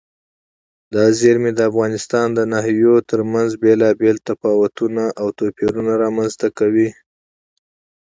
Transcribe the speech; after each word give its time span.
دا 0.93 1.03
زیرمې 1.19 1.51
د 1.55 1.59
افغانستان 1.69 2.27
د 2.33 2.39
ناحیو 2.53 2.95
ترمنځ 3.09 3.49
بېلابېل 3.63 4.15
تفاوتونه 4.29 5.03
او 5.19 5.27
توپیرونه 5.37 5.93
رامنځ 6.03 6.31
ته 6.41 6.47
کوي. 6.59 6.89